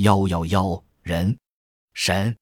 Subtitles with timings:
[0.00, 1.36] 幺幺幺人
[1.92, 2.34] 神，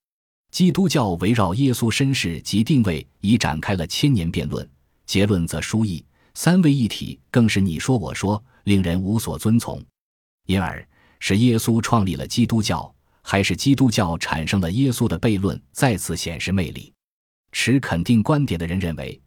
[0.53, 4.69] 基督教围绕耶稣身世及定位已展开了千年辩论，
[5.07, 9.85] 结论则殊异，三位一体更是你说我说，令人无所遵从。
[10.47, 10.87] 因而，
[11.19, 16.93] 是耶稣创立了基督教，还是基督教产生了耶稣的悖论，再次显示魅力。
[17.51, 19.21] 持肯定观点的人认为，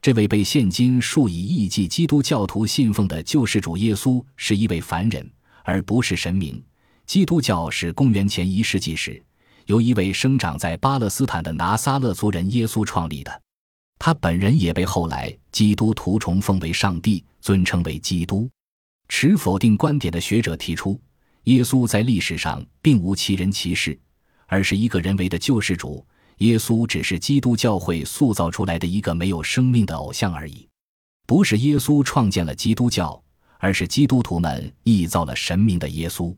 [0.00, 5.28] 这位被现今数以亿计基督教徒信奉的救世主耶稣是一位凡人，
[5.64, 6.62] 而不是神明。
[7.06, 9.22] 基督教是公元前一世纪时，
[9.66, 13.42] 由一位生长在巴勒斯坦的拿撒勒族人耶稣创立的。
[13.98, 18.48] 他本人也被后来基督徒崇奉为上帝，尊称为基督。
[19.08, 20.98] 持否定观点的学者提出，
[21.44, 23.98] 耶稣在历史上并无其人其事，
[24.46, 26.04] 而是一个人为的救世主。
[26.38, 30.66] 耶稣只是基督教会塑造出来的一个没有生命的偶像而已。
[31.26, 33.22] 不是耶稣创建了基督教，
[33.58, 36.34] 而是基督徒们臆造了神明的耶稣。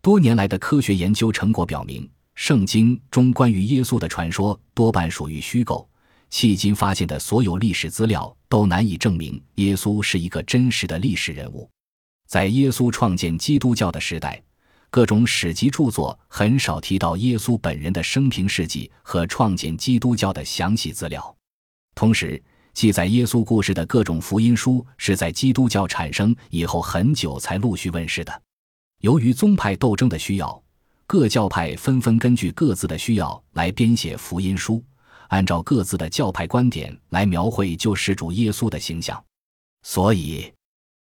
[0.00, 5.88] 多年来的科学研究成果表明，圣经中关于耶稣的传说多半属于虚构。
[6.30, 11.68] 迄今发现的所有历史资料都难以证明耶稣是一个真实的历史人物。
[12.28, 14.40] 在耶稣创建基督教的时代，
[14.88, 21.36] 各种史籍著作很少提到耶稣本人的生平事迹和创建基督教的详细资料。
[21.94, 22.40] 同时，
[22.72, 28.42] 记载耶稣故事的各种福音书是在基督教产生以后很久才陆续问世的。
[29.00, 30.60] 由于宗派斗争的需要，
[31.06, 34.82] 各教派纷纷根据各自的需要来编写福音书，
[35.28, 39.22] 按照各自的教派观点来描绘救世主耶稣的形象。
[39.84, 40.52] 所以，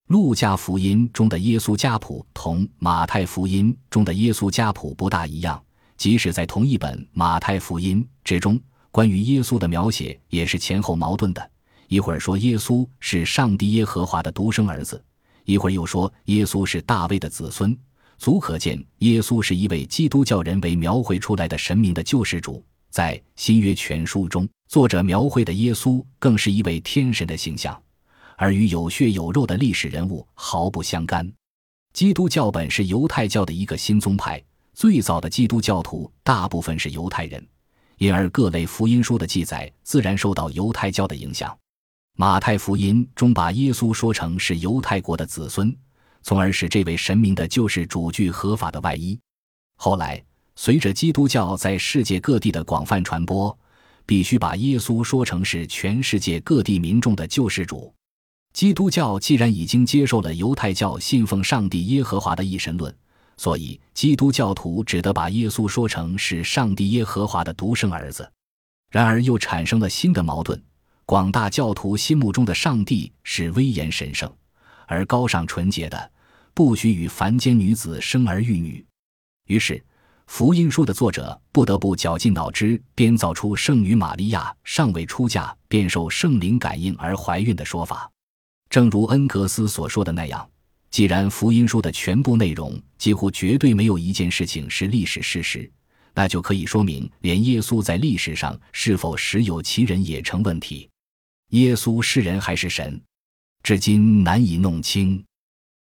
[0.08, 5.62] 路加福音中的耶稣家谱同马太福音中的耶稣家谱不大一样。
[5.98, 8.58] 即使在同一本马太福音之中，
[8.90, 11.52] 关于耶稣的描写也是前后矛盾的。
[11.90, 15.04] 一会儿说耶稣是上帝耶和华的独生儿子。
[15.52, 17.78] 一会儿又说耶稣是大卫的子孙，
[18.18, 22.64] 足可见耶稣是一位基督教人为描绘出来的神明的救世主。
[22.90, 27.78] 在新约全书中，作者描绘的耶稣更是一位天神的形象，
[28.38, 31.30] 而与有血有肉的历史人物毫不相干。
[31.92, 34.42] 基督教本是犹太教的一个新宗派，
[34.74, 37.46] 最早的基督教徒大部分是犹太人，
[37.98, 41.58] 因而各类福音书的记载自然受到犹太教的影响。
[42.18, 45.76] 马太福音中把耶稣说成是犹太国的子孙，
[46.22, 49.18] 从而使这位神明的救世主具合法的外衣。
[49.78, 50.24] 后来，
[50.56, 53.58] 随着基督教在世界各地的广泛传播，
[54.06, 57.92] 必须把耶稣说成是全世界各地民众的救世主。
[58.54, 62.94] 基督教既然已经接受了犹太教信奉上帝耶和华的一神论，
[63.38, 68.30] 所以基督教徒只得把耶稣说成是上帝耶和华的独生儿子。
[68.92, 70.62] 然而，又产生了新的矛盾。
[71.12, 74.34] 广大教徒心目中的上帝是威严神圣，
[74.88, 76.12] 而高尚纯洁的，
[76.54, 78.86] 不许与凡间女子生儿育女。
[79.48, 79.84] 于是，
[80.28, 88.10] 福音书的作者不得不绞尽脑汁编造出圣女玛利亚尚未出嫁便受圣灵感应而怀孕的说法。
[88.70, 90.50] 正如恩格斯所说的那样，
[90.92, 95.70] 既然福音书的全部内容几乎绝对没有一件事情是历史事实，
[96.14, 100.90] 那就可以说明，连耶稣在历史上是否实有其人也成问题。
[101.52, 103.02] 耶稣是人还是神，
[103.64, 105.24] 至今难以弄清。